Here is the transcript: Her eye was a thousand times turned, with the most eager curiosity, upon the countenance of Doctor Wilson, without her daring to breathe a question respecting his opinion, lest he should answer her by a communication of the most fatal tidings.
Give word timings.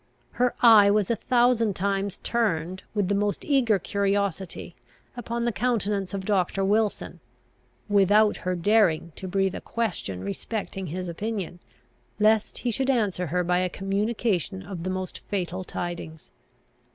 Her 0.31 0.55
eye 0.63 0.89
was 0.89 1.11
a 1.11 1.15
thousand 1.15 1.75
times 1.75 2.17
turned, 2.23 2.81
with 2.95 3.07
the 3.07 3.13
most 3.13 3.45
eager 3.45 3.77
curiosity, 3.77 4.75
upon 5.15 5.45
the 5.45 5.51
countenance 5.51 6.15
of 6.15 6.25
Doctor 6.25 6.65
Wilson, 6.65 7.19
without 7.87 8.37
her 8.37 8.55
daring 8.55 9.11
to 9.17 9.27
breathe 9.27 9.53
a 9.53 9.61
question 9.61 10.23
respecting 10.23 10.87
his 10.87 11.07
opinion, 11.07 11.59
lest 12.19 12.57
he 12.57 12.71
should 12.71 12.89
answer 12.89 13.27
her 13.27 13.43
by 13.43 13.59
a 13.59 13.69
communication 13.69 14.63
of 14.63 14.81
the 14.81 14.89
most 14.89 15.19
fatal 15.27 15.63
tidings. 15.63 16.31